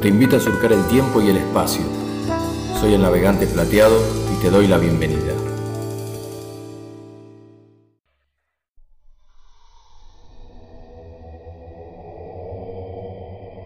te 0.00 0.08
invita 0.08 0.36
a 0.36 0.40
surcar 0.40 0.72
el 0.72 0.86
tiempo 0.88 1.22
y 1.22 1.30
el 1.30 1.38
espacio. 1.38 1.82
Soy 2.80 2.94
el 2.94 3.02
navegante 3.02 3.46
plateado 3.46 3.96
y 4.34 4.42
te 4.42 4.50
doy 4.50 4.66
la 4.66 4.76
bienvenida. 4.78 5.32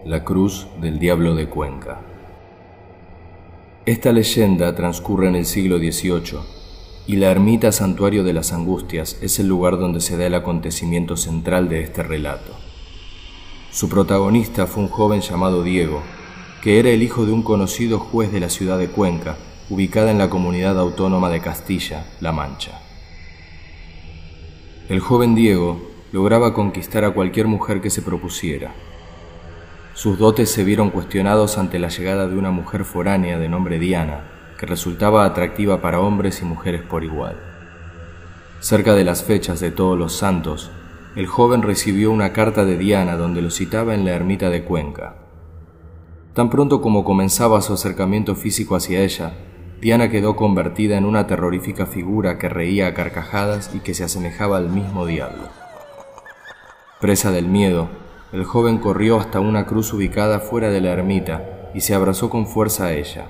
La 0.05 0.25
Cruz 0.25 0.69
del 0.81 0.99
Diablo 0.99 1.35
de 1.35 1.49
Cuenca. 1.49 2.01
Esta 3.85 4.13
leyenda 4.13 4.75
transcurre 4.75 5.29
en 5.29 5.35
el 5.35 5.47
siglo 5.47 5.79
XVIII 5.79 6.39
y 7.07 7.17
la 7.17 7.31
ermita 7.31 7.73
Santuario 7.73 8.23
de 8.23 8.33
las 8.33 8.53
Angustias 8.53 9.19
es 9.21 9.41
el 9.41 9.49
lugar 9.49 9.79
donde 9.79 10.01
se 10.01 10.17
da 10.17 10.27
el 10.27 10.35
acontecimiento 10.35 11.17
central 11.17 11.69
de 11.69 11.83
este 11.83 12.05
relato. 12.05 12.53
Su 13.73 13.89
protagonista 13.89 14.67
fue 14.67 14.85
un 14.85 14.89
joven 14.89 15.21
llamado 15.21 15.63
Diego, 15.63 16.03
que 16.63 16.79
era 16.79 16.91
el 16.91 17.03
hijo 17.03 17.25
de 17.25 17.33
un 17.33 17.43
conocido 17.43 17.99
juez 17.99 18.33
de 18.33 18.41
la 18.41 18.51
ciudad 18.51 18.79
de 18.79 18.89
Cuenca, 18.89 19.37
ubicada 19.71 20.11
en 20.11 20.19
la 20.19 20.29
comunidad 20.29 20.79
autónoma 20.79 21.31
de 21.31 21.41
Castilla, 21.41 22.05
La 22.21 22.33
Mancha. 22.33 22.83
El 24.89 25.01
joven 25.01 25.35
Diego 25.35 25.81
lograba 26.13 26.53
conquistar 26.53 27.05
a 27.05 27.13
cualquier 27.13 27.47
mujer 27.47 27.81
que 27.81 27.89
se 27.89 28.03
propusiera. 28.03 28.75
Sus 29.95 30.19
dotes 30.19 30.51
se 30.51 30.65
vieron 30.65 30.91
cuestionados 30.91 31.57
ante 31.57 31.79
la 31.79 31.89
llegada 31.89 32.27
de 32.27 32.37
una 32.37 32.51
mujer 32.51 32.85
foránea 32.85 33.39
de 33.39 33.49
nombre 33.49 33.79
Diana, 33.79 34.25
que 34.59 34.67
resultaba 34.67 35.25
atractiva 35.25 35.81
para 35.81 36.01
hombres 36.01 36.43
y 36.43 36.45
mujeres 36.45 36.83
por 36.83 37.05
igual. 37.05 37.37
Cerca 38.61 38.95
de 38.95 39.05
las 39.05 39.25
fechas 39.25 39.61
de 39.61 39.71
todos 39.71 39.99
los 39.99 40.13
santos, 40.13 40.71
el 41.17 41.27
joven 41.27 41.63
recibió 41.63 42.11
una 42.11 42.35
carta 42.35 42.67
de 42.67 42.77
Diana 42.77 43.17
donde 43.17 43.41
lo 43.41 43.51
citaba 43.51 43.95
en 43.95 44.05
la 44.05 44.11
ermita 44.11 44.51
de 44.51 44.65
Cuenca. 44.65 45.30
Tan 46.35 46.49
pronto 46.49 46.81
como 46.81 47.05
comenzaba 47.05 47.61
su 47.61 47.73
acercamiento 47.73 48.37
físico 48.37 48.77
hacia 48.77 49.03
ella, 49.03 49.33
Diana 49.81 50.11
quedó 50.11 50.37
convertida 50.37 50.97
en 50.97 51.05
una 51.05 51.27
terrorífica 51.27 51.87
figura 51.87 52.39
que 52.39 52.49
reía 52.49 52.87
a 52.87 52.95
carcajadas 52.95 53.75
y 53.75 53.81
que 53.81 53.95
se 53.95 54.05
asemejaba 54.05 54.59
al 54.59 54.69
mismo 54.69 55.07
diablo. 55.07 55.49
Presa 57.01 57.33
del 57.33 57.49
miedo, 57.49 57.89
el 58.33 58.45
joven 58.45 58.79
corrió 58.79 59.19
hasta 59.19 59.41
una 59.41 59.67
cruz 59.67 59.93
ubicada 59.93 60.39
fuera 60.39 60.71
de 60.71 60.81
la 60.81 60.91
ermita 60.91 61.71
y 61.75 61.81
se 61.81 61.95
abrazó 61.95 62.31
con 62.31 62.47
fuerza 62.47 62.87
a 62.87 62.93
ella. 62.93 63.27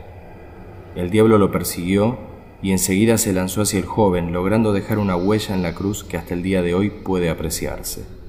El 0.95 1.09
diablo 1.11 1.39
lo 1.39 1.51
persiguió 1.51 2.19
y 2.61 2.73
enseguida 2.73 3.17
se 3.17 3.33
lanzó 3.33 3.63
hacia 3.63 3.79
el 3.79 3.87
joven, 3.87 4.33
logrando 4.33 4.75
dejar 4.75 4.99
una 4.99 5.17
huella 5.17 5.55
en 5.55 5.63
la 5.63 5.75
cruz 5.75 6.05
que 6.05 6.19
hasta 6.19 6.35
el 6.35 6.43
día 6.43 6.61
de 6.61 6.75
hoy 6.75 6.91
puede 6.91 7.31
apreciarse. 7.31 8.20